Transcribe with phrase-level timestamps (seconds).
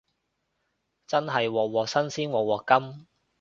[1.05, 3.05] 真係鑊鑊新鮮鑊鑊甘